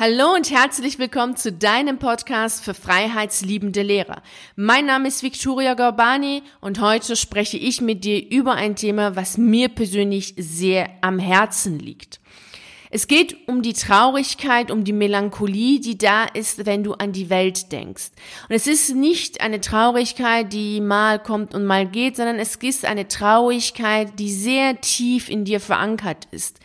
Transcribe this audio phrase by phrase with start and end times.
[0.00, 4.22] Hallo und herzlich willkommen zu deinem Podcast für freiheitsliebende Lehrer.
[4.54, 9.38] Mein Name ist Victoria Gorbani und heute spreche ich mit dir über ein Thema, was
[9.38, 12.20] mir persönlich sehr am Herzen liegt.
[12.92, 17.28] Es geht um die Traurigkeit, um die Melancholie, die da ist, wenn du an die
[17.28, 18.10] Welt denkst.
[18.48, 22.84] Und es ist nicht eine Traurigkeit, die mal kommt und mal geht, sondern es ist
[22.84, 26.60] eine Traurigkeit, die sehr tief in dir verankert ist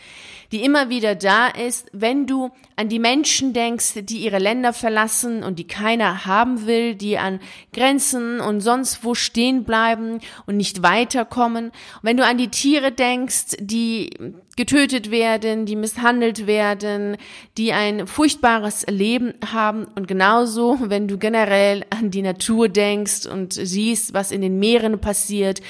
[0.53, 5.43] die immer wieder da ist, wenn du an die Menschen denkst, die ihre Länder verlassen
[5.43, 7.39] und die keiner haben will, die an
[7.73, 11.65] Grenzen und sonst wo stehen bleiben und nicht weiterkommen.
[11.65, 14.11] Und wenn du an die Tiere denkst, die
[14.55, 17.17] getötet werden, die misshandelt werden,
[17.57, 23.53] die ein furchtbares Leben haben und genauso, wenn du generell an die Natur denkst und
[23.53, 25.61] siehst, was in den Meeren passiert,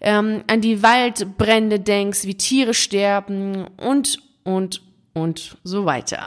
[0.00, 4.82] ähm, an die Waldbrände denkst, wie Tiere sterben und und
[5.14, 6.26] und so weiter.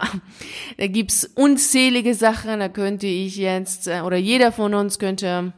[0.78, 5.54] Da gibt's unzählige Sachen, da könnte ich jetzt äh, oder jeder von uns könnte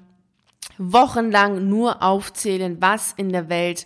[0.78, 3.86] wochenlang nur aufzählen, was in der Welt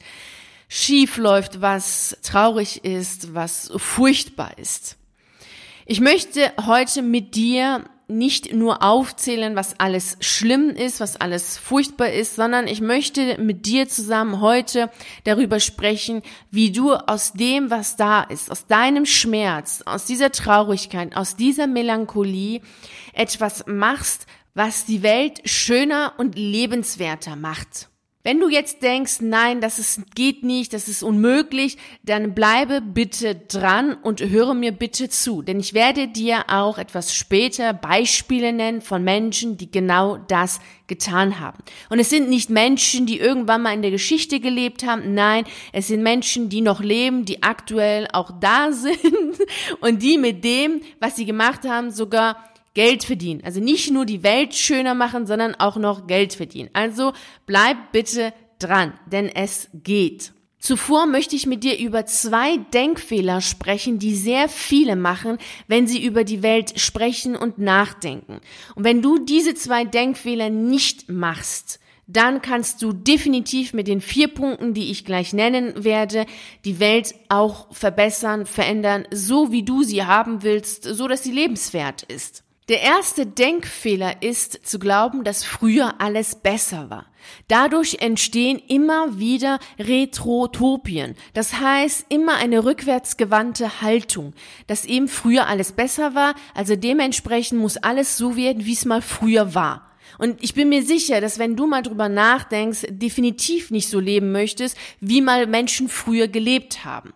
[0.67, 4.97] schief läuft, was traurig ist, was furchtbar ist.
[5.85, 12.09] Ich möchte heute mit dir nicht nur aufzählen, was alles schlimm ist, was alles furchtbar
[12.09, 14.91] ist, sondern ich möchte mit dir zusammen heute
[15.23, 21.15] darüber sprechen, wie du aus dem, was da ist, aus deinem Schmerz, aus dieser Traurigkeit,
[21.15, 22.61] aus dieser Melancholie
[23.13, 27.90] etwas machst, was die Welt schöner und lebenswerter macht.
[28.23, 33.35] Wenn du jetzt denkst, nein, das ist, geht nicht, das ist unmöglich, dann bleibe bitte
[33.35, 38.81] dran und höre mir bitte zu, denn ich werde dir auch etwas später Beispiele nennen
[38.81, 41.57] von Menschen, die genau das getan haben.
[41.89, 45.87] Und es sind nicht Menschen, die irgendwann mal in der Geschichte gelebt haben, nein, es
[45.87, 49.39] sind Menschen, die noch leben, die aktuell auch da sind
[49.79, 53.41] und die mit dem, was sie gemacht haben, sogar Geld verdienen.
[53.43, 56.69] Also nicht nur die Welt schöner machen, sondern auch noch Geld verdienen.
[56.73, 57.13] Also
[57.45, 60.33] bleib bitte dran, denn es geht.
[60.61, 66.05] Zuvor möchte ich mit dir über zwei Denkfehler sprechen, die sehr viele machen, wenn sie
[66.05, 68.41] über die Welt sprechen und nachdenken.
[68.75, 74.27] Und wenn du diese zwei Denkfehler nicht machst, dann kannst du definitiv mit den vier
[74.27, 76.27] Punkten, die ich gleich nennen werde,
[76.63, 82.03] die Welt auch verbessern, verändern, so wie du sie haben willst, so dass sie lebenswert
[82.03, 82.43] ist.
[82.71, 87.05] Der erste Denkfehler ist zu glauben, dass früher alles besser war.
[87.49, 91.15] Dadurch entstehen immer wieder Retrotopien.
[91.33, 94.31] Das heißt, immer eine rückwärtsgewandte Haltung,
[94.67, 99.01] dass eben früher alles besser war, also dementsprechend muss alles so werden, wie es mal
[99.01, 99.91] früher war.
[100.17, 104.31] Und ich bin mir sicher, dass wenn du mal drüber nachdenkst, definitiv nicht so leben
[104.31, 107.11] möchtest, wie mal Menschen früher gelebt haben.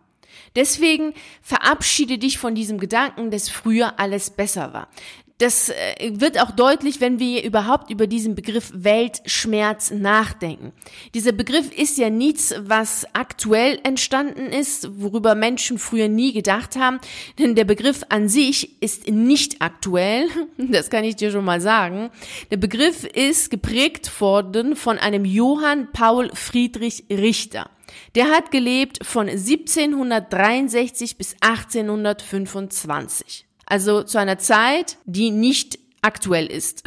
[0.57, 4.89] Deswegen verabschiede dich von diesem Gedanken, dass früher alles besser war
[5.37, 10.71] das äh, wird auch deutlich, wenn wir überhaupt über diesen Begriff Weltschmerz nachdenken.
[11.13, 17.01] Dieser Begriff ist ja nichts, was aktuell entstanden ist, worüber Menschen früher nie gedacht haben,
[17.37, 22.11] denn der Begriff an sich ist nicht aktuell, das kann ich dir schon mal sagen.
[22.51, 27.69] Der Begriff ist geprägt worden von einem Johann Paul Friedrich Richter.
[28.15, 33.44] Der hat gelebt von 1763 bis 1825.
[33.65, 36.83] Also zu einer Zeit, die nicht aktuell ist.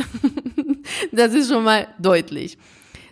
[1.12, 2.56] das ist schon mal deutlich.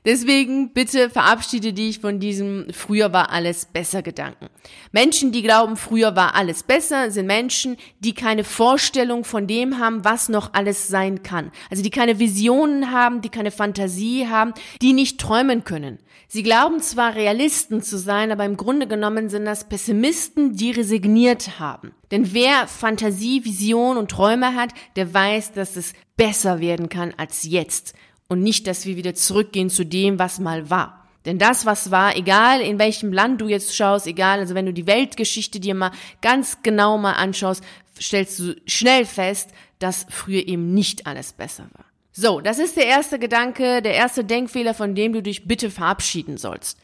[0.06, 4.46] Deswegen bitte verabschiede dich von diesem früher war alles besser Gedanken.
[4.92, 10.04] Menschen, die glauben, früher war alles besser, sind Menschen, die keine Vorstellung von dem haben,
[10.04, 11.50] was noch alles sein kann.
[11.70, 15.98] Also die keine Visionen haben, die keine Fantasie haben, die nicht träumen können.
[16.28, 21.58] Sie glauben zwar Realisten zu sein, aber im Grunde genommen sind das Pessimisten, die resigniert
[21.58, 21.92] haben.
[22.12, 27.42] Denn wer Fantasie, Vision und Träume hat, der weiß, dass es besser werden kann als
[27.42, 27.94] jetzt
[28.28, 31.06] und nicht, dass wir wieder zurückgehen zu dem, was mal war.
[31.24, 34.72] Denn das, was war, egal in welchem Land du jetzt schaust, egal, also wenn du
[34.72, 35.90] die Weltgeschichte dir mal
[36.22, 37.64] ganz genau mal anschaust,
[38.00, 39.50] stellst du schnell fest,
[39.80, 41.84] dass früher eben nicht alles besser war.
[42.18, 46.38] So, das ist der erste Gedanke, der erste Denkfehler, von dem du dich bitte verabschieden
[46.38, 46.78] sollst.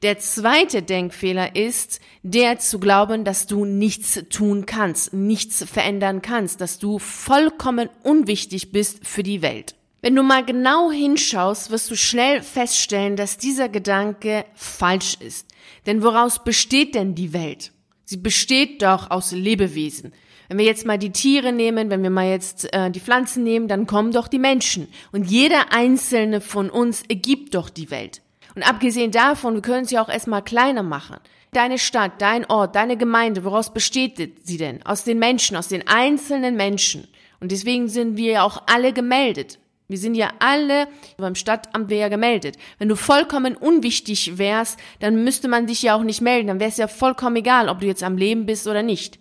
[0.00, 6.62] Der zweite Denkfehler ist, der zu glauben, dass du nichts tun kannst, nichts verändern kannst,
[6.62, 9.74] dass du vollkommen unwichtig bist für die Welt.
[10.00, 15.48] Wenn du mal genau hinschaust, wirst du schnell feststellen, dass dieser Gedanke falsch ist.
[15.86, 17.72] Denn woraus besteht denn die Welt?
[18.04, 20.12] Sie besteht doch aus Lebewesen.
[20.48, 23.66] Wenn wir jetzt mal die Tiere nehmen, wenn wir mal jetzt äh, die Pflanzen nehmen,
[23.66, 24.88] dann kommen doch die Menschen.
[25.10, 28.22] Und jeder einzelne von uns ergibt doch die Welt.
[28.54, 31.16] Und abgesehen davon, wir können ja auch erstmal kleiner machen.
[31.52, 34.84] Deine Stadt, dein Ort, deine Gemeinde, woraus besteht sie denn?
[34.86, 37.08] Aus den Menschen, aus den einzelnen Menschen.
[37.40, 39.58] Und deswegen sind wir ja auch alle gemeldet.
[39.90, 40.86] Wir sind ja alle
[41.16, 42.58] beim Stadtamt ja gemeldet.
[42.78, 46.48] Wenn du vollkommen unwichtig wärst, dann müsste man dich ja auch nicht melden.
[46.48, 49.18] Dann wäre es ja vollkommen egal, ob du jetzt am Leben bist oder nicht.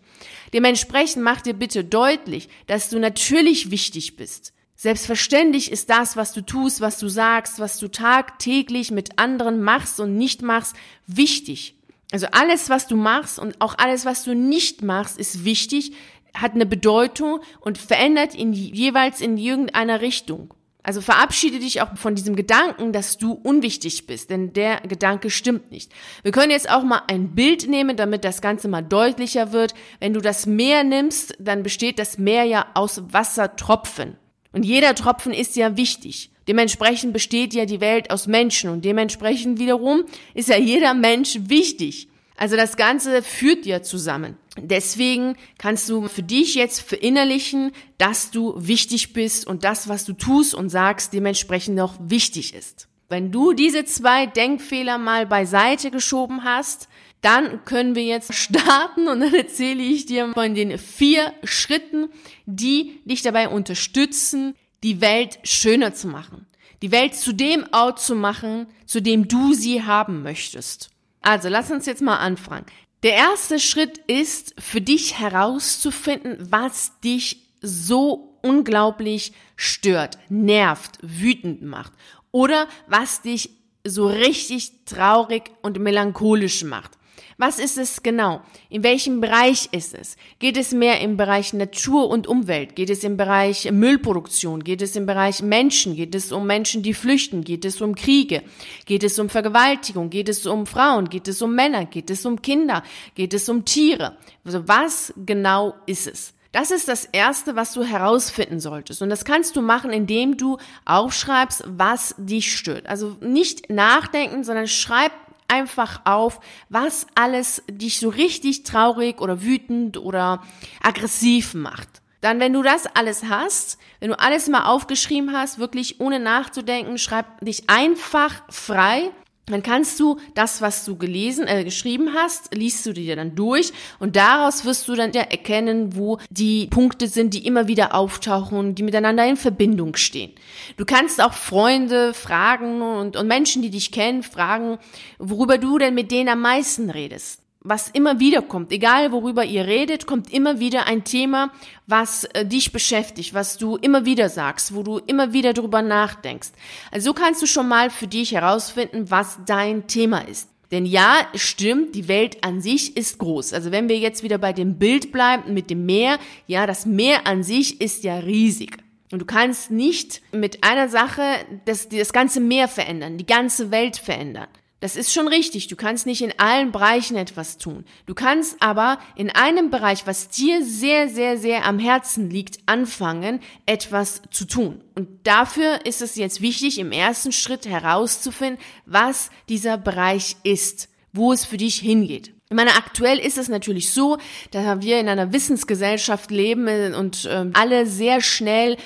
[0.53, 4.53] Dementsprechend mach dir bitte deutlich, dass du natürlich wichtig bist.
[4.75, 10.01] Selbstverständlich ist das, was du tust, was du sagst, was du tagtäglich mit anderen machst
[10.01, 10.75] und nicht machst,
[11.07, 11.75] wichtig.
[12.11, 15.93] Also alles, was du machst und auch alles, was du nicht machst, ist wichtig,
[16.33, 20.53] hat eine Bedeutung und verändert ihn jeweils in irgendeiner Richtung.
[20.87, 25.69] Also verabschiede dich auch von diesem Gedanken, dass du unwichtig bist, denn der Gedanke stimmt
[25.69, 25.91] nicht.
[26.23, 29.73] Wir können jetzt auch mal ein Bild nehmen, damit das Ganze mal deutlicher wird.
[29.99, 34.15] Wenn du das Meer nimmst, dann besteht das Meer ja aus Wassertropfen.
[34.53, 36.31] Und jeder Tropfen ist ja wichtig.
[36.47, 42.07] Dementsprechend besteht ja die Welt aus Menschen und dementsprechend wiederum ist ja jeder Mensch wichtig.
[42.37, 44.37] Also das Ganze führt ja zusammen.
[44.59, 50.13] Deswegen kannst du für dich jetzt verinnerlichen, dass du wichtig bist und das, was du
[50.13, 52.87] tust und sagst, dementsprechend noch wichtig ist.
[53.09, 56.87] Wenn du diese zwei Denkfehler mal beiseite geschoben hast,
[57.21, 62.09] dann können wir jetzt starten und dann erzähle ich dir von den vier Schritten,
[62.45, 66.45] die dich dabei unterstützen, die Welt schöner zu machen.
[66.83, 70.91] Die Welt zu dem Ort zu machen, zu dem du sie haben möchtest.
[71.27, 72.65] Also, lass uns jetzt mal anfangen.
[73.03, 81.91] Der erste Schritt ist für dich herauszufinden, was dich so unglaublich stört, nervt, wütend macht
[82.31, 83.49] oder was dich
[83.85, 86.96] so richtig traurig und melancholisch macht.
[87.39, 88.41] Was ist es genau?
[88.67, 90.17] In welchem Bereich ist es?
[90.39, 92.75] Geht es mehr im Bereich Natur und Umwelt?
[92.75, 94.63] Geht es im Bereich Müllproduktion?
[94.63, 95.95] Geht es im Bereich Menschen?
[95.95, 97.43] Geht es um Menschen, die flüchten?
[97.43, 98.41] Geht es um Kriege?
[98.87, 100.09] Geht es um Vergewaltigung?
[100.09, 101.09] Geht es um Frauen?
[101.09, 101.85] Geht es um Männer?
[101.85, 102.81] Geht es um Kinder?
[103.13, 104.17] Geht es um Tiere?
[104.43, 106.33] Also was genau ist es?
[106.53, 109.03] Das ist das Erste, was du herausfinden solltest.
[109.03, 112.87] Und das kannst du machen, indem du aufschreibst, was dich stört.
[112.87, 115.11] Also nicht nachdenken, sondern schreib
[115.47, 116.39] einfach auf,
[116.69, 120.43] was alles dich so richtig traurig oder wütend oder
[120.81, 122.01] aggressiv macht.
[122.21, 126.97] Dann, wenn du das alles hast, wenn du alles mal aufgeschrieben hast, wirklich ohne nachzudenken,
[126.97, 129.11] schreib dich einfach frei
[129.47, 133.71] dann kannst du das, was du gelesen, äh, geschrieben hast, liest du dir dann durch
[133.99, 138.75] und daraus wirst du dann ja erkennen, wo die Punkte sind, die immer wieder auftauchen,
[138.75, 140.33] die miteinander in Verbindung stehen.
[140.75, 144.77] Du kannst auch Freunde fragen und, und Menschen, die dich kennen, fragen,
[145.17, 149.65] worüber du denn mit denen am meisten redest was immer wieder kommt, egal worüber ihr
[149.65, 151.51] redet, kommt immer wieder ein Thema,
[151.85, 156.49] was äh, dich beschäftigt, was du immer wieder sagst, wo du immer wieder drüber nachdenkst.
[156.91, 160.49] Also so kannst du schon mal für dich herausfinden, was dein Thema ist.
[160.71, 163.53] Denn ja, stimmt, die Welt an sich ist groß.
[163.53, 167.25] Also wenn wir jetzt wieder bei dem Bild bleiben mit dem Meer, ja, das Meer
[167.25, 168.77] an sich ist ja riesig.
[169.11, 171.23] Und du kannst nicht mit einer Sache
[171.65, 174.47] das, das ganze Meer verändern, die ganze Welt verändern.
[174.79, 175.67] Das ist schon richtig.
[175.67, 177.83] Du kannst nicht in allen Bereichen etwas tun.
[178.05, 183.39] Du kannst aber in einem Bereich, was dir sehr, sehr, sehr am Herzen liegt, anfangen,
[183.65, 184.81] etwas zu tun.
[184.93, 191.33] Und dafür ist es jetzt wichtig, im ersten Schritt herauszufinden, was dieser Bereich ist, wo
[191.33, 192.33] es für dich hingeht.
[192.49, 194.19] Ich meine, aktuell ist es natürlich so,
[194.51, 198.77] dass wir in einer Wissensgesellschaft leben und äh, alle sehr schnell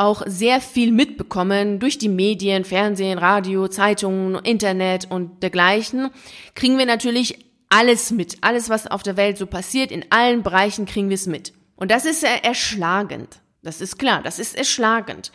[0.00, 6.10] auch sehr viel mitbekommen durch die Medien, Fernsehen, Radio, Zeitungen, Internet und dergleichen,
[6.54, 8.38] kriegen wir natürlich alles mit.
[8.40, 11.52] Alles, was auf der Welt so passiert, in allen Bereichen kriegen wir es mit.
[11.76, 13.40] Und das ist erschlagend.
[13.62, 15.32] Das ist klar, das ist erschlagend.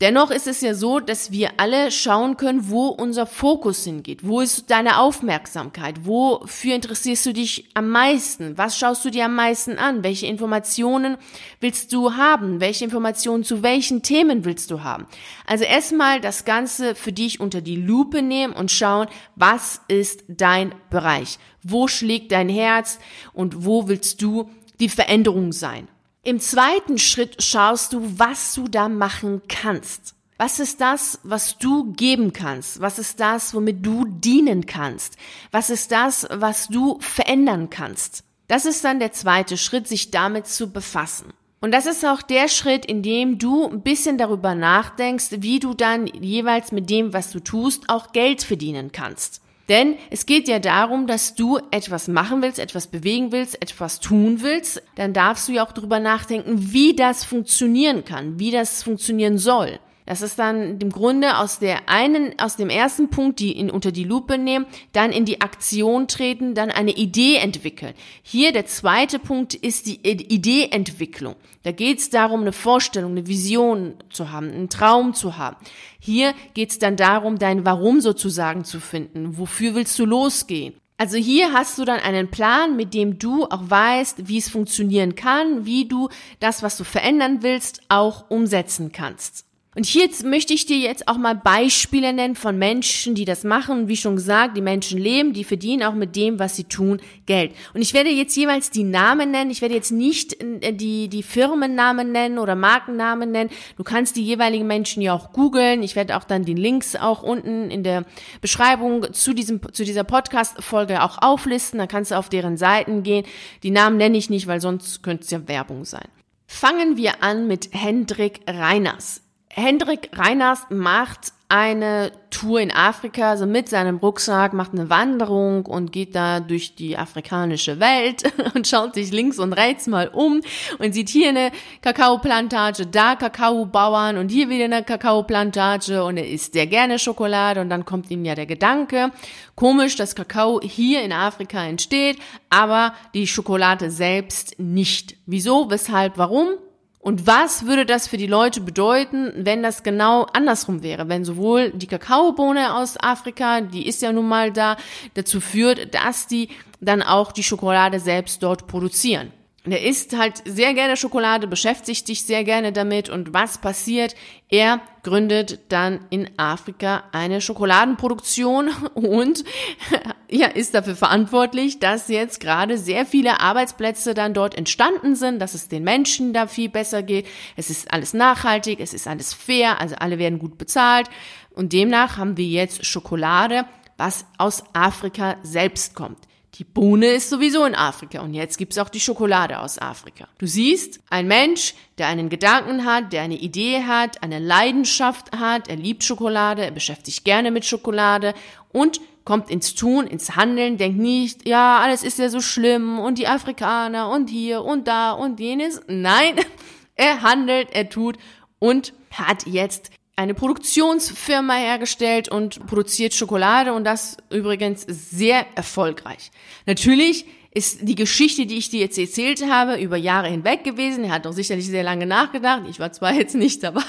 [0.00, 4.24] Dennoch ist es ja so, dass wir alle schauen können, wo unser Fokus hingeht.
[4.24, 6.06] Wo ist deine Aufmerksamkeit?
[6.06, 8.56] Wofür interessierst du dich am meisten?
[8.56, 10.04] Was schaust du dir am meisten an?
[10.04, 11.16] Welche Informationen
[11.58, 12.60] willst du haben?
[12.60, 15.08] Welche Informationen zu welchen Themen willst du haben?
[15.46, 20.76] Also erstmal das Ganze für dich unter die Lupe nehmen und schauen, was ist dein
[20.90, 21.40] Bereich?
[21.64, 23.00] Wo schlägt dein Herz
[23.32, 25.88] und wo willst du die Veränderung sein?
[26.28, 30.14] Im zweiten Schritt schaust du, was du da machen kannst.
[30.36, 32.82] Was ist das, was du geben kannst?
[32.82, 35.16] Was ist das, womit du dienen kannst?
[35.52, 38.24] Was ist das, was du verändern kannst?
[38.46, 41.32] Das ist dann der zweite Schritt, sich damit zu befassen.
[41.62, 45.72] Und das ist auch der Schritt, in dem du ein bisschen darüber nachdenkst, wie du
[45.72, 49.40] dann jeweils mit dem, was du tust, auch Geld verdienen kannst.
[49.68, 54.42] Denn es geht ja darum, dass du etwas machen willst, etwas bewegen willst, etwas tun
[54.42, 54.82] willst.
[54.94, 59.78] Dann darfst du ja auch darüber nachdenken, wie das funktionieren kann, wie das funktionieren soll.
[60.08, 63.92] Das ist dann im Grunde aus der einen, aus dem ersten Punkt, die in, unter
[63.92, 67.92] die Lupe nehmen, dann in die Aktion treten, dann eine Idee entwickeln.
[68.22, 71.36] Hier der zweite Punkt ist die Ideeentwicklung.
[71.62, 75.56] Da geht es darum, eine Vorstellung, eine Vision zu haben, einen Traum zu haben.
[76.00, 79.36] Hier geht es dann darum, dein Warum sozusagen zu finden.
[79.36, 80.72] Wofür willst du losgehen?
[80.96, 85.16] Also hier hast du dann einen Plan, mit dem du auch weißt, wie es funktionieren
[85.16, 86.08] kann, wie du
[86.40, 89.47] das, was du verändern willst, auch umsetzen kannst.
[89.78, 93.86] Und hier möchte ich dir jetzt auch mal Beispiele nennen von Menschen, die das machen.
[93.86, 97.52] Wie schon gesagt, die Menschen leben, die verdienen auch mit dem, was sie tun, Geld.
[97.74, 99.52] Und ich werde jetzt jeweils die Namen nennen.
[99.52, 103.50] Ich werde jetzt nicht äh, die, die Firmennamen nennen oder Markennamen nennen.
[103.76, 105.84] Du kannst die jeweiligen Menschen ja auch googeln.
[105.84, 108.04] Ich werde auch dann die Links auch unten in der
[108.40, 111.78] Beschreibung zu diesem, zu dieser Podcast-Folge auch auflisten.
[111.78, 113.24] Da kannst du auf deren Seiten gehen.
[113.62, 116.08] Die Namen nenne ich nicht, weil sonst könnte es ja Werbung sein.
[116.48, 119.22] Fangen wir an mit Hendrik Reiners.
[119.50, 125.92] Hendrik Reiners macht eine Tour in Afrika, also mit seinem Rucksack, macht eine Wanderung und
[125.92, 130.42] geht da durch die afrikanische Welt und schaut sich links und rechts mal um
[130.78, 131.50] und sieht hier eine
[131.80, 137.70] Kakaoplantage, da Kakaobauern und hier wieder eine Kakaoplantage und er isst sehr gerne Schokolade und
[137.70, 139.10] dann kommt ihm ja der Gedanke,
[139.54, 142.18] komisch, dass Kakao hier in Afrika entsteht,
[142.50, 145.16] aber die Schokolade selbst nicht.
[145.24, 146.58] Wieso, weshalb, warum?
[147.00, 151.08] Und was würde das für die Leute bedeuten, wenn das genau andersrum wäre?
[151.08, 154.76] Wenn sowohl die Kakaobohne aus Afrika, die ist ja nun mal da,
[155.14, 156.48] dazu führt, dass die
[156.80, 159.32] dann auch die Schokolade selbst dort produzieren.
[159.64, 164.14] Er isst halt sehr gerne Schokolade, beschäftigt sich sehr gerne damit und was passiert?
[164.48, 169.44] Er gründet dann in Afrika eine Schokoladenproduktion und
[170.30, 175.54] ja, ist dafür verantwortlich, dass jetzt gerade sehr viele Arbeitsplätze dann dort entstanden sind, dass
[175.54, 177.26] es den Menschen da viel besser geht.
[177.56, 181.10] Es ist alles nachhaltig, es ist alles fair, also alle werden gut bezahlt
[181.50, 183.64] und demnach haben wir jetzt Schokolade,
[183.96, 186.27] was aus Afrika selbst kommt.
[186.58, 190.26] Die Bohne ist sowieso in Afrika und jetzt gibt's auch die Schokolade aus Afrika.
[190.38, 195.68] Du siehst, ein Mensch, der einen Gedanken hat, der eine Idee hat, eine Leidenschaft hat,
[195.68, 198.34] er liebt Schokolade, er beschäftigt gerne mit Schokolade
[198.72, 203.18] und kommt ins Tun, ins Handeln, denkt nicht, ja, alles ist ja so schlimm und
[203.18, 205.80] die Afrikaner und hier und da und jenes.
[205.86, 206.34] Nein,
[206.96, 208.18] er handelt, er tut
[208.58, 216.32] und hat jetzt eine Produktionsfirma hergestellt und produziert Schokolade und das übrigens sehr erfolgreich.
[216.66, 217.24] Natürlich
[217.58, 221.02] ist die Geschichte, die ich dir jetzt erzählt habe, über Jahre hinweg gewesen.
[221.02, 222.62] Er hat doch sicherlich sehr lange nachgedacht.
[222.70, 223.82] Ich war zwar jetzt nicht dabei,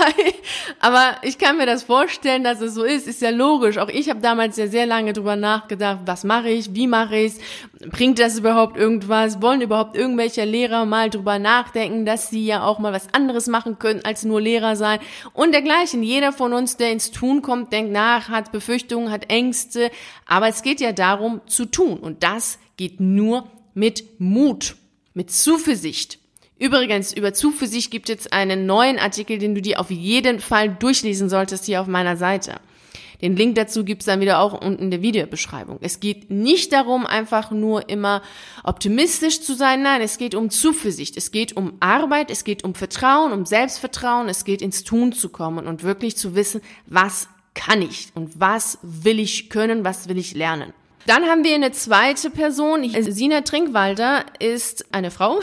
[0.80, 3.08] aber ich kann mir das vorstellen, dass es so ist.
[3.08, 3.78] Ist ja logisch.
[3.78, 7.34] Auch ich habe damals ja sehr lange drüber nachgedacht, was mache ich, wie mache ich
[7.34, 7.40] es,
[7.92, 12.80] bringt das überhaupt irgendwas, wollen überhaupt irgendwelche Lehrer mal drüber nachdenken, dass sie ja auch
[12.80, 15.00] mal was anderes machen können, als nur Lehrer sein
[15.34, 16.02] und dergleichen.
[16.02, 19.92] Jeder von uns, der ins Tun kommt, denkt nach, hat Befürchtungen, hat Ängste,
[20.26, 24.76] aber es geht ja darum zu tun und das geht nur mit Mut,
[25.14, 26.20] mit Zuversicht.
[26.58, 31.30] Übrigens, über Zuversicht gibt es einen neuen Artikel, den du dir auf jeden Fall durchlesen
[31.30, 32.60] solltest hier auf meiner Seite.
[33.22, 35.80] Den Link dazu gibt's dann wieder auch unten in der Videobeschreibung.
[35.82, 38.22] Es geht nicht darum, einfach nur immer
[38.64, 39.84] optimistisch zu sein.
[39.84, 41.18] Nein, es geht um Zuversicht.
[41.18, 42.32] Es geht um Arbeit.
[42.32, 44.30] Es geht um Vertrauen, um Selbstvertrauen.
[44.30, 48.80] Es geht ins Tun zu kommen und wirklich zu wissen, was kann ich und was
[48.84, 50.74] will ich können, was will ich lernen.
[51.06, 52.88] Dann haben wir eine zweite Person.
[52.90, 55.40] Sina Trinkwalder ist eine Frau.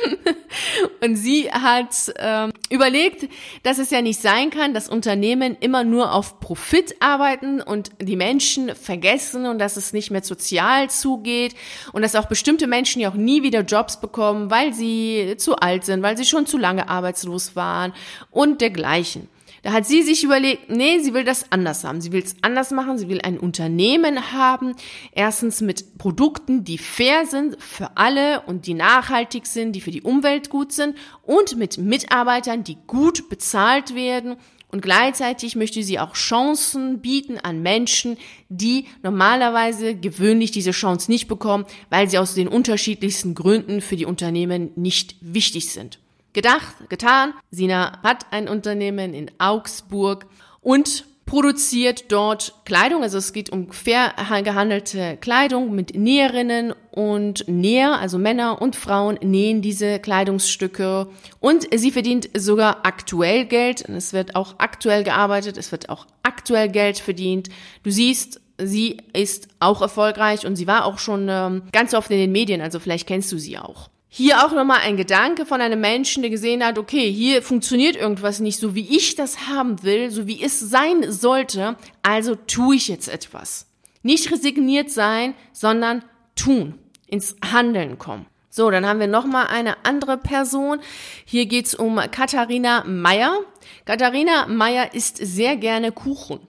[1.00, 3.28] und sie hat ähm, überlegt,
[3.62, 8.16] dass es ja nicht sein kann, dass Unternehmen immer nur auf Profit arbeiten und die
[8.16, 11.54] Menschen vergessen und dass es nicht mehr sozial zugeht
[11.92, 15.84] und dass auch bestimmte Menschen ja auch nie wieder Jobs bekommen, weil sie zu alt
[15.84, 17.92] sind, weil sie schon zu lange arbeitslos waren
[18.30, 19.28] und dergleichen.
[19.62, 22.00] Da hat sie sich überlegt, nee, sie will das anders haben.
[22.00, 22.98] Sie will es anders machen.
[22.98, 24.74] Sie will ein Unternehmen haben.
[25.12, 30.02] Erstens mit Produkten, die fair sind für alle und die nachhaltig sind, die für die
[30.02, 34.36] Umwelt gut sind und mit Mitarbeitern, die gut bezahlt werden
[34.72, 38.16] und gleichzeitig möchte sie auch Chancen bieten an Menschen,
[38.48, 44.06] die normalerweise gewöhnlich diese Chance nicht bekommen, weil sie aus den unterschiedlichsten Gründen für die
[44.06, 45.98] Unternehmen nicht wichtig sind.
[46.32, 47.34] Gedacht, getan.
[47.50, 50.26] Sina hat ein Unternehmen in Augsburg
[50.60, 53.02] und produziert dort Kleidung.
[53.02, 54.12] Also es geht um fair
[54.42, 61.08] gehandelte Kleidung mit Näherinnen und Näher, also Männer und Frauen nähen diese Kleidungsstücke
[61.40, 63.88] und sie verdient sogar aktuell Geld.
[63.88, 67.48] Es wird auch aktuell gearbeitet, es wird auch aktuell Geld verdient.
[67.82, 72.18] Du siehst, sie ist auch erfolgreich und sie war auch schon ähm, ganz oft in
[72.18, 73.91] den Medien, also vielleicht kennst du sie auch.
[74.14, 78.40] Hier auch nochmal ein Gedanke von einem Menschen, der gesehen hat, okay, hier funktioniert irgendwas
[78.40, 82.88] nicht so, wie ich das haben will, so wie es sein sollte, also tue ich
[82.88, 83.68] jetzt etwas.
[84.02, 86.04] Nicht resigniert sein, sondern
[86.36, 86.74] tun,
[87.06, 88.26] ins Handeln kommen.
[88.50, 90.80] So, dann haben wir nochmal eine andere Person.
[91.24, 93.38] Hier geht's um Katharina Meyer.
[93.86, 96.40] Katharina Meyer isst sehr gerne Kuchen.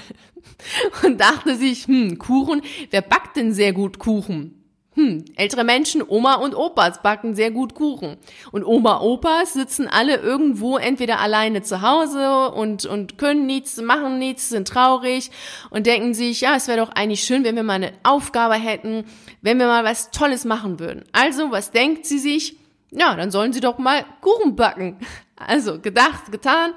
[1.04, 4.57] Und dachte sich, hm, Kuchen, wer backt denn sehr gut Kuchen?
[4.98, 8.16] Hm, ältere Menschen, Oma und Opas backen sehr gut Kuchen.
[8.50, 14.18] Und Oma, Opas sitzen alle irgendwo entweder alleine zu Hause und, und können nichts, machen
[14.18, 15.30] nichts, sind traurig
[15.70, 19.04] und denken sich, ja, es wäre doch eigentlich schön, wenn wir mal eine Aufgabe hätten,
[19.40, 21.04] wenn wir mal was Tolles machen würden.
[21.12, 22.56] Also, was denkt sie sich?
[22.90, 24.98] Ja, dann sollen sie doch mal Kuchen backen.
[25.40, 26.72] Also, gedacht, getan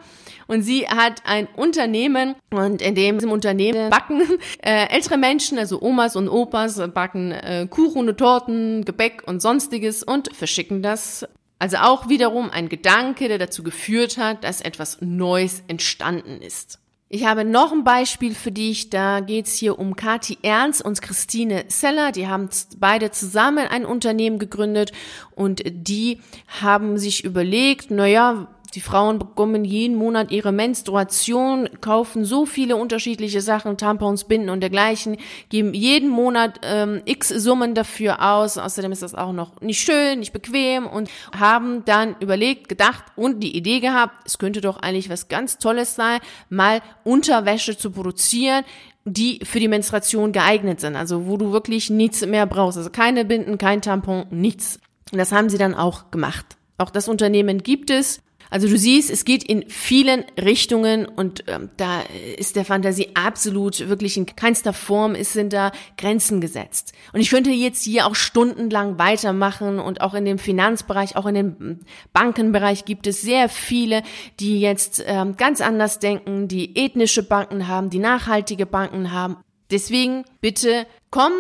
[0.52, 4.22] und sie hat ein Unternehmen und in dem Unternehmen backen
[4.62, 10.04] äh, ältere Menschen, also Omas und Opas, backen äh, Kuchen und Torten, Gebäck und sonstiges
[10.04, 11.26] und verschicken das.
[11.58, 16.80] Also auch wiederum ein Gedanke, der dazu geführt hat, dass etwas Neues entstanden ist.
[17.08, 18.90] Ich habe noch ein Beispiel für dich.
[18.90, 22.12] Da geht's hier um Kati Ernst und Christine Seller.
[22.12, 24.92] Die haben beide zusammen ein Unternehmen gegründet
[25.36, 26.20] und die
[26.62, 33.42] haben sich überlegt, naja, die Frauen bekommen jeden Monat ihre Menstruation, kaufen so viele unterschiedliche
[33.42, 35.18] Sachen, Tampons, Binden und dergleichen,
[35.50, 38.58] geben jeden Monat ähm, x Summen dafür aus.
[38.58, 43.42] Außerdem ist das auch noch nicht schön, nicht bequem und haben dann überlegt, gedacht und
[43.42, 48.64] die Idee gehabt, es könnte doch eigentlich was ganz Tolles sein, mal Unterwäsche zu produzieren,
[49.06, 53.26] die für die Menstruation geeignet sind, also wo du wirklich nichts mehr brauchst, also keine
[53.26, 54.80] Binden, kein Tampon, nichts.
[55.12, 56.46] Und das haben sie dann auch gemacht.
[56.78, 58.22] Auch das Unternehmen gibt es.
[58.52, 62.02] Also du siehst, es geht in vielen Richtungen und ähm, da
[62.38, 66.92] ist der Fantasie absolut wirklich in keinster Form ist, sind da Grenzen gesetzt.
[67.14, 71.36] Und ich könnte jetzt hier auch stundenlang weitermachen und auch in dem Finanzbereich, auch in
[71.36, 71.80] dem hm,
[72.12, 74.04] Bankenbereich gibt es sehr viele,
[74.42, 79.38] die jetzt ähm, ganz anders denken, die ethnische Banken haben, die nachhaltige Banken haben.
[79.72, 81.32] Deswegen bitte komm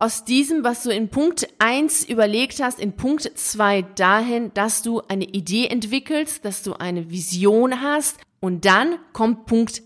[0.00, 5.02] aus diesem, was du in Punkt eins überlegt hast, in Punkt zwei dahin, dass du
[5.08, 9.82] eine Idee entwickelst, dass du eine Vision hast und dann kommt Punkt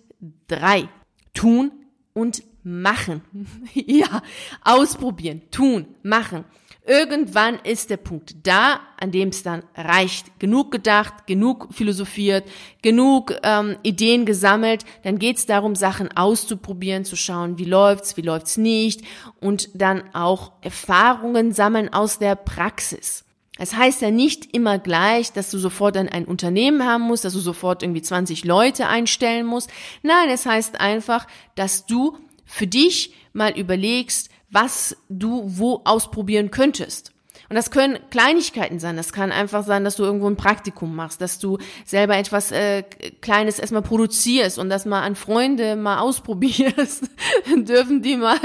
[0.47, 0.88] drei
[1.35, 1.72] Tun
[2.12, 3.22] und machen.
[3.74, 4.22] ja,
[4.62, 6.44] ausprobieren, tun, machen.
[6.87, 10.38] Irgendwann ist der Punkt da, an dem es dann reicht.
[10.38, 12.44] Genug gedacht, genug philosophiert,
[12.83, 14.85] genug ähm, Ideen gesammelt.
[15.03, 19.01] Dann geht es darum, Sachen auszuprobieren, zu schauen, wie läuft's, wie läuft's nicht
[19.40, 23.25] und dann auch Erfahrungen sammeln aus der Praxis.
[23.57, 27.33] Es heißt ja nicht immer gleich, dass du sofort dann ein Unternehmen haben musst, dass
[27.33, 29.70] du sofort irgendwie 20 Leute einstellen musst.
[30.03, 37.14] Nein, es heißt einfach, dass du für dich mal überlegst, was du wo ausprobieren könntest.
[37.50, 38.96] Und das können Kleinigkeiten sein.
[38.96, 42.82] Das kann einfach sein, dass du irgendwo ein Praktikum machst, dass du selber etwas äh,
[43.20, 47.10] Kleines erstmal produzierst und das mal an Freunde mal ausprobierst.
[47.56, 48.38] dürfen die mal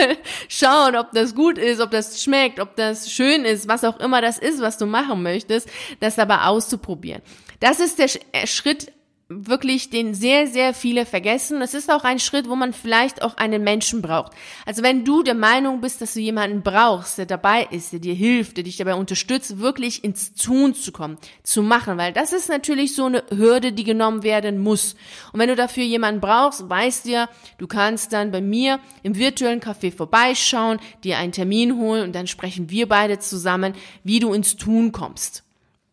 [0.49, 4.21] schauen, ob das gut ist, ob das schmeckt, ob das schön ist, was auch immer
[4.21, 5.69] das ist, was du machen möchtest,
[6.01, 7.21] das aber auszuprobieren.
[7.61, 8.91] Das ist der äh, Schritt
[9.31, 11.61] wirklich den sehr, sehr viele vergessen.
[11.61, 14.31] Es ist auch ein Schritt, wo man vielleicht auch einen Menschen braucht.
[14.65, 18.15] Also wenn du der Meinung bist, dass du jemanden brauchst, der dabei ist, der dir
[18.15, 22.49] hilft, der dich dabei unterstützt, wirklich ins Tun zu kommen, zu machen, weil das ist
[22.49, 24.95] natürlich so eine Hürde, die genommen werden muss.
[25.31, 29.15] Und wenn du dafür jemanden brauchst, weißt du ja, du kannst dann bei mir im
[29.15, 34.33] virtuellen Café vorbeischauen, dir einen Termin holen und dann sprechen wir beide zusammen, wie du
[34.33, 35.43] ins Tun kommst.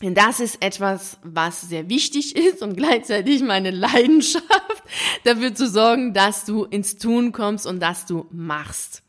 [0.03, 4.45] Denn das ist etwas, was sehr wichtig ist und gleichzeitig meine Leidenschaft,
[5.25, 9.03] dafür zu sorgen, dass du ins Tun kommst und dass du machst.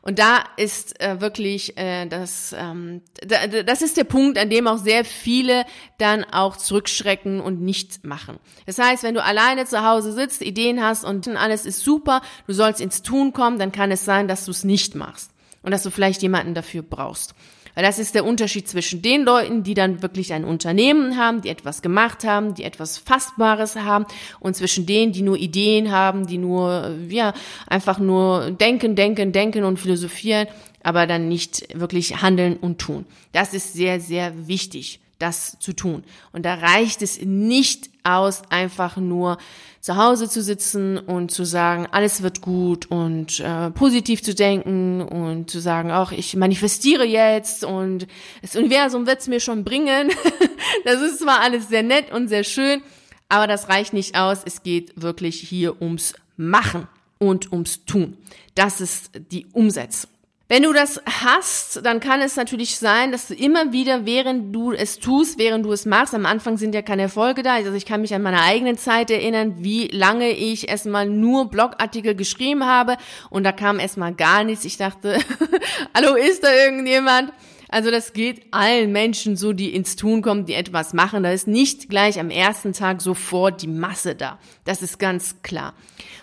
[0.00, 4.66] Und da ist äh, wirklich äh, das, ähm, da, das ist der Punkt, an dem
[4.66, 5.64] auch sehr viele
[5.96, 8.38] dann auch zurückschrecken und nichts machen.
[8.66, 12.52] Das heißt, wenn du alleine zu Hause sitzt, Ideen hast und alles ist super, du
[12.52, 15.30] sollst ins Tun kommen, dann kann es sein, dass du es nicht machst
[15.62, 17.34] und dass du vielleicht jemanden dafür brauchst.
[17.74, 21.48] Weil das ist der Unterschied zwischen den Leuten, die dann wirklich ein Unternehmen haben, die
[21.48, 24.06] etwas gemacht haben, die etwas Fassbares haben
[24.40, 27.34] und zwischen denen, die nur Ideen haben, die nur, ja,
[27.66, 30.46] einfach nur denken, denken, denken und philosophieren,
[30.82, 33.06] aber dann nicht wirklich handeln und tun.
[33.32, 36.04] Das ist sehr, sehr wichtig das zu tun.
[36.32, 39.38] Und da reicht es nicht aus, einfach nur
[39.80, 45.02] zu Hause zu sitzen und zu sagen, alles wird gut und äh, positiv zu denken
[45.02, 48.06] und zu sagen, auch ich manifestiere jetzt und
[48.42, 50.10] das Universum wird es mir schon bringen.
[50.84, 52.82] das ist zwar alles sehr nett und sehr schön,
[53.28, 54.38] aber das reicht nicht aus.
[54.44, 58.16] Es geht wirklich hier ums Machen und ums Tun.
[58.54, 60.13] Das ist die Umsetzung.
[60.46, 64.72] Wenn du das hast, dann kann es natürlich sein, dass du immer wieder, während du
[64.72, 67.54] es tust, während du es machst, am Anfang sind ja keine Erfolge da.
[67.54, 72.14] Also ich kann mich an meine eigene Zeit erinnern, wie lange ich erstmal nur Blogartikel
[72.14, 72.98] geschrieben habe
[73.30, 74.66] und da kam erstmal gar nichts.
[74.66, 75.18] Ich dachte,
[75.94, 77.32] hallo, ist da irgendjemand?
[77.68, 81.22] Also das geht allen Menschen so, die ins Tun kommen, die etwas machen.
[81.22, 84.38] Da ist nicht gleich am ersten Tag sofort die Masse da.
[84.64, 85.74] Das ist ganz klar.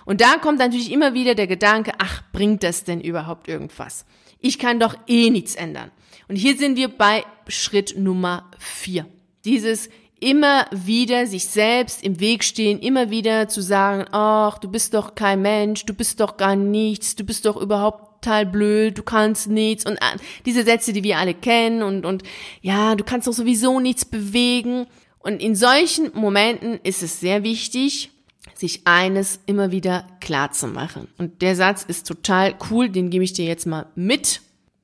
[0.05, 4.05] Und da kommt natürlich immer wieder der Gedanke, ach, bringt das denn überhaupt irgendwas?
[4.39, 5.91] Ich kann doch eh nichts ändern.
[6.27, 9.05] Und hier sind wir bei Schritt Nummer vier.
[9.45, 9.89] Dieses
[10.21, 15.15] immer wieder sich selbst im Weg stehen, immer wieder zu sagen, ach, du bist doch
[15.15, 19.49] kein Mensch, du bist doch gar nichts, du bist doch überhaupt total blöd, du kannst
[19.49, 22.23] nichts und äh, diese Sätze, die wir alle kennen und, und
[22.61, 24.87] ja, du kannst doch sowieso nichts bewegen.
[25.19, 28.11] Und in solchen Momenten ist es sehr wichtig,
[28.55, 31.07] sich eines immer wieder klar zu machen.
[31.17, 34.41] Und der Satz ist total cool, den gebe ich dir jetzt mal mit.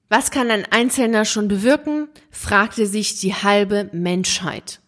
[0.09, 2.07] Was kann ein Einzelner schon bewirken?
[2.31, 4.79] fragte sich die halbe Menschheit.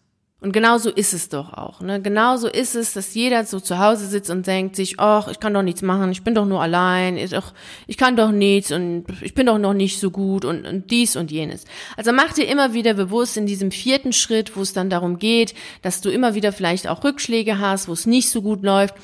[0.42, 1.82] Und genauso ist es doch auch.
[1.82, 2.00] Ne?
[2.00, 5.52] Genauso ist es, dass jeder so zu Hause sitzt und denkt sich, ach, ich kann
[5.52, 7.52] doch nichts machen, ich bin doch nur allein, ich, doch,
[7.86, 11.16] ich kann doch nichts und ich bin doch noch nicht so gut und, und dies
[11.16, 11.66] und jenes.
[11.94, 15.54] Also mach dir immer wieder bewusst in diesem vierten Schritt, wo es dann darum geht,
[15.82, 18.94] dass du immer wieder vielleicht auch Rückschläge hast, wo es nicht so gut läuft,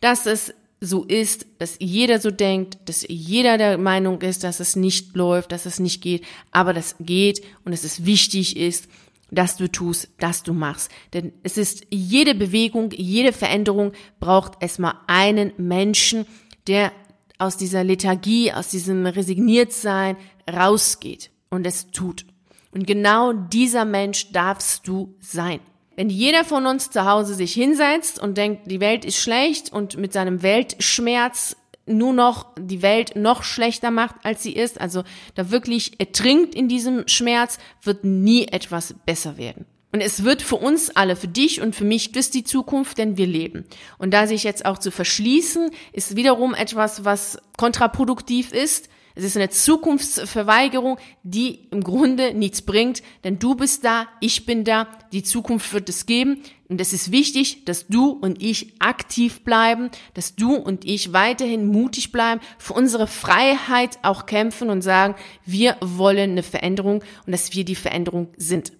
[0.00, 4.76] dass es so ist, dass jeder so denkt, dass jeder der Meinung ist, dass es
[4.76, 8.88] nicht läuft, dass es nicht geht, aber das geht und dass es wichtig ist,
[9.30, 10.90] dass du tust, dass du machst.
[11.12, 16.26] Denn es ist jede Bewegung, jede Veränderung braucht erstmal einen Menschen,
[16.66, 16.92] der
[17.38, 20.16] aus dieser Lethargie, aus diesem Resigniertsein
[20.50, 22.24] rausgeht und es tut.
[22.72, 25.60] Und genau dieser Mensch darfst du sein.
[25.96, 29.96] Wenn jeder von uns zu Hause sich hinsetzt und denkt, die Welt ist schlecht und
[29.96, 31.56] mit seinem Weltschmerz
[31.86, 36.68] nur noch die Welt noch schlechter macht, als sie ist, also da wirklich ertrinkt in
[36.68, 39.66] diesem Schmerz, wird nie etwas besser werden.
[39.92, 43.16] Und es wird für uns alle, für dich und für mich, das die Zukunft, denn
[43.16, 43.64] wir leben.
[43.98, 49.36] Und da sich jetzt auch zu verschließen, ist wiederum etwas, was kontraproduktiv ist, es ist
[49.36, 55.22] eine Zukunftsverweigerung, die im Grunde nichts bringt, denn du bist da, ich bin da, die
[55.22, 56.42] Zukunft wird es geben.
[56.68, 61.68] Und es ist wichtig, dass du und ich aktiv bleiben, dass du und ich weiterhin
[61.68, 67.52] mutig bleiben, für unsere Freiheit auch kämpfen und sagen, wir wollen eine Veränderung und dass
[67.52, 68.72] wir die Veränderung sind.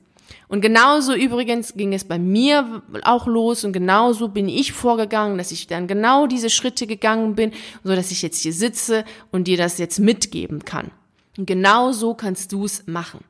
[0.48, 5.52] Und genauso übrigens ging es bei mir auch los und genauso bin ich vorgegangen, dass
[5.52, 7.52] ich dann genau diese Schritte gegangen bin,
[7.84, 10.90] so dass ich jetzt hier sitze und dir das jetzt mitgeben kann.
[11.36, 13.20] Und genauso kannst du es machen.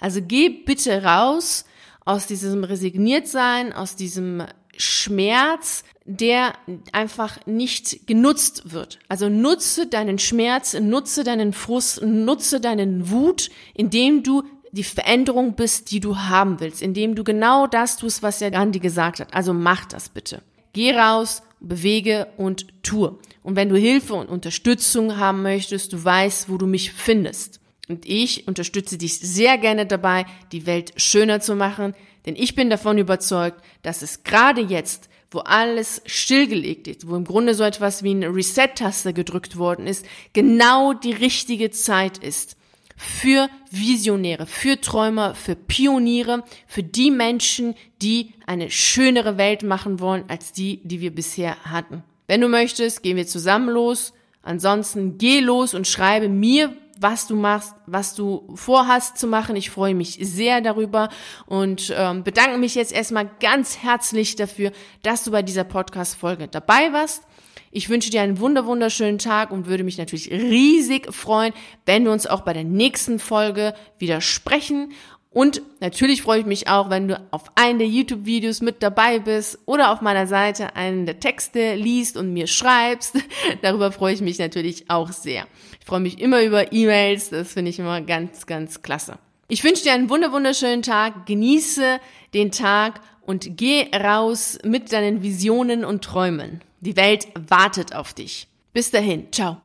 [0.00, 1.64] Also geh bitte raus
[2.08, 4.42] aus diesem Resigniertsein, aus diesem
[4.78, 6.54] Schmerz, der
[6.92, 8.98] einfach nicht genutzt wird.
[9.08, 14.42] Also nutze deinen Schmerz, nutze deinen Frust, nutze deinen Wut, indem du
[14.72, 18.78] die Veränderung bist, die du haben willst, indem du genau das tust, was ja Gandhi
[18.78, 19.34] gesagt hat.
[19.34, 20.40] Also mach das bitte.
[20.72, 23.18] Geh raus, bewege und tue.
[23.42, 27.60] Und wenn du Hilfe und Unterstützung haben möchtest, du weißt, wo du mich findest.
[27.88, 31.94] Und ich unterstütze dich sehr gerne dabei, die Welt schöner zu machen,
[32.26, 37.24] denn ich bin davon überzeugt, dass es gerade jetzt, wo alles stillgelegt ist, wo im
[37.24, 42.56] Grunde so etwas wie eine Reset-Taste gedrückt worden ist, genau die richtige Zeit ist,
[42.98, 50.24] für Visionäre, für Träumer, für Pioniere, für die Menschen, die eine schönere Welt machen wollen
[50.28, 52.02] als die, die wir bisher hatten.
[52.26, 54.12] Wenn du möchtest, gehen wir zusammen los.
[54.42, 59.56] Ansonsten geh los und schreibe mir, was du machst, was du vorhast zu machen.
[59.56, 61.08] Ich freue mich sehr darüber
[61.46, 66.92] und ähm, bedanke mich jetzt erstmal ganz herzlich dafür, dass du bei dieser Podcast-Folge dabei
[66.92, 67.22] warst.
[67.70, 71.52] Ich wünsche dir einen wunder wunderschönen Tag und würde mich natürlich riesig freuen,
[71.84, 74.92] wenn wir uns auch bei der nächsten Folge wieder sprechen.
[75.38, 79.60] Und natürlich freue ich mich auch, wenn du auf einen der YouTube-Videos mit dabei bist
[79.66, 83.14] oder auf meiner Seite einen der Texte liest und mir schreibst.
[83.62, 85.46] Darüber freue ich mich natürlich auch sehr.
[85.78, 89.16] Ich freue mich immer über E-Mails, das finde ich immer ganz, ganz klasse.
[89.46, 92.00] Ich wünsche dir einen wunder wunderschönen Tag, genieße
[92.34, 96.62] den Tag und geh raus mit deinen Visionen und Träumen.
[96.80, 98.48] Die Welt wartet auf dich.
[98.72, 99.56] Bis dahin, ciao.